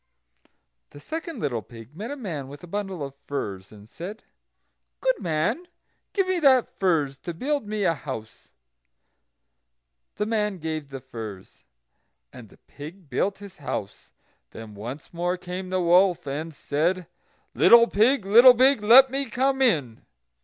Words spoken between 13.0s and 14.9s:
built his house. Then